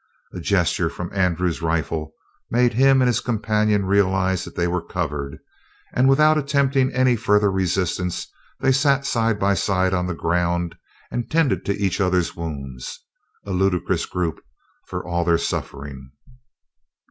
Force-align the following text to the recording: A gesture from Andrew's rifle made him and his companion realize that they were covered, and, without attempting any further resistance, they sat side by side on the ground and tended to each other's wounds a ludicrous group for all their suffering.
A 0.33 0.39
gesture 0.39 0.89
from 0.89 1.13
Andrew's 1.13 1.61
rifle 1.61 2.15
made 2.49 2.73
him 2.73 3.03
and 3.03 3.07
his 3.07 3.19
companion 3.19 3.85
realize 3.85 4.43
that 4.45 4.55
they 4.55 4.65
were 4.65 4.81
covered, 4.83 5.37
and, 5.93 6.09
without 6.09 6.39
attempting 6.39 6.91
any 6.91 7.15
further 7.15 7.51
resistance, 7.51 8.25
they 8.59 8.71
sat 8.71 9.05
side 9.05 9.37
by 9.37 9.53
side 9.53 9.93
on 9.93 10.07
the 10.07 10.15
ground 10.15 10.75
and 11.11 11.29
tended 11.29 11.65
to 11.65 11.77
each 11.77 12.01
other's 12.01 12.35
wounds 12.35 12.99
a 13.45 13.51
ludicrous 13.51 14.07
group 14.07 14.41
for 14.87 15.05
all 15.05 15.23
their 15.23 15.37
suffering. 15.37 16.09